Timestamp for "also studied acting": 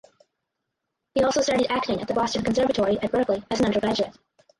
1.23-2.01